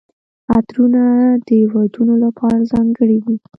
[0.53, 1.03] عطرونه
[1.47, 3.37] د ودونو لپاره ځانګړي وي.